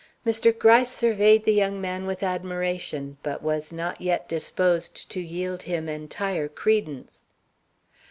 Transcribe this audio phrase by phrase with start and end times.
[0.25, 0.51] Mr.
[0.51, 5.87] Gryce surveyed the young man with admiration, but was not yet disposed to yield him
[5.87, 7.23] entire credence.